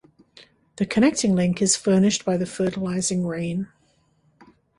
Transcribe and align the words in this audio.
The 0.77 0.87
connecting 0.87 1.35
link 1.35 1.61
is 1.61 1.75
furnished 1.75 2.25
by 2.25 2.35
the 2.35 2.47
fertilizing 2.47 3.27
rain. 3.27 3.67